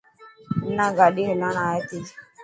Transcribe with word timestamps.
منان 0.61 0.91
گاڏي 0.97 1.23
هلائڻ 1.29 1.55
آي 1.69 1.79
ٿي. 1.87 1.99